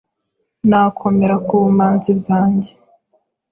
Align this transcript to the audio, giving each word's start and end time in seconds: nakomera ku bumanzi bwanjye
nakomera 0.69 1.35
ku 1.45 1.53
bumanzi 1.63 2.11
bwanjye 2.19 2.71